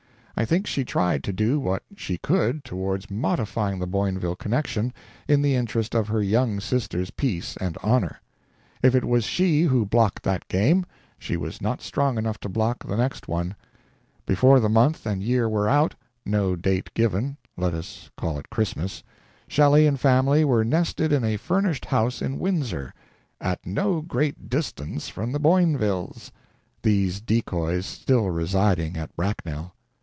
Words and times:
I 0.37 0.45
think 0.45 0.65
she 0.65 0.83
tried 0.83 1.23
to 1.25 1.33
do 1.33 1.59
what 1.59 1.83
she 1.95 2.17
could 2.17 2.63
towards 2.63 3.11
modifying 3.11 3.77
the 3.77 3.85
Boinville 3.85 4.39
connection, 4.39 4.91
in 5.27 5.43
the 5.43 5.53
interest 5.53 5.93
of 5.93 6.07
her 6.07 6.19
young 6.23 6.59
sister's 6.59 7.11
peace 7.11 7.55
and 7.57 7.77
honor. 7.83 8.19
If 8.81 8.95
it 8.95 9.05
was 9.05 9.23
she 9.23 9.61
who 9.63 9.85
blocked 9.85 10.23
that 10.23 10.47
game, 10.47 10.87
she 11.19 11.37
was 11.37 11.61
not 11.61 11.83
strong 11.83 12.17
enough 12.17 12.39
to 12.39 12.49
block 12.49 12.83
the 12.83 12.97
next 12.97 13.27
one. 13.27 13.53
Before 14.25 14.59
the 14.59 14.67
month 14.69 15.05
and 15.05 15.21
year 15.21 15.47
were 15.47 15.69
out 15.69 15.93
no 16.25 16.55
date 16.55 16.91
given, 16.95 17.37
let 17.55 17.75
us 17.75 18.09
call 18.17 18.39
it 18.39 18.49
Christmas 18.49 19.03
Shelley 19.47 19.85
and 19.85 19.99
family 19.99 20.43
were 20.43 20.65
nested 20.65 21.11
in 21.13 21.23
a 21.23 21.37
furnished 21.37 21.85
house 21.85 22.19
in 22.19 22.39
Windsor, 22.39 22.95
"at 23.39 23.63
no 23.63 24.01
great 24.01 24.49
distance 24.49 25.07
from 25.07 25.33
the 25.33 25.39
Boinvilles" 25.39 26.31
these 26.81 27.21
decoys 27.21 27.85
still 27.85 28.31
residing 28.31 28.97
at 28.97 29.15
Bracknell. 29.15 29.75